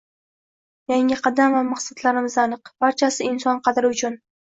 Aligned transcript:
Yangi 0.91 1.17
qadam 1.27 1.55
va 1.57 1.61
maqsadlarimiz 1.69 2.41
aniq: 2.47 2.75
barchasi 2.87 3.33
inson 3.33 3.65
qadri 3.71 3.97
uchun!ng 3.97 4.23